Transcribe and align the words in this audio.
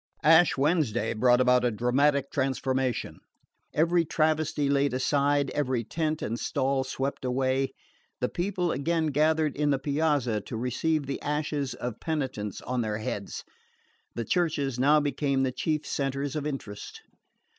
Ash 0.23 0.57
Wednesday 0.57 1.13
brought 1.13 1.39
about 1.39 1.63
a 1.63 1.69
dramatic 1.69 2.31
transformation. 2.31 3.19
Every 3.71 4.03
travesty 4.03 4.67
laid 4.67 4.95
aside, 4.95 5.51
every 5.51 5.83
tent 5.83 6.23
and 6.23 6.39
stall 6.39 6.83
swept 6.83 7.23
away, 7.23 7.73
the 8.19 8.27
people 8.27 8.71
again 8.71 9.11
gathered 9.11 9.55
in 9.55 9.69
the 9.69 9.77
Piazza 9.77 10.41
to 10.41 10.57
receive 10.57 11.05
the 11.05 11.21
ashes 11.21 11.75
of 11.75 11.99
penitence 11.99 12.61
on 12.61 12.81
their 12.81 12.97
heads, 12.97 13.43
the 14.15 14.25
churches 14.25 14.79
now 14.79 14.99
became 14.99 15.43
the 15.43 15.51
chief 15.51 15.85
centres 15.85 16.35
of 16.35 16.47
interest. 16.47 17.01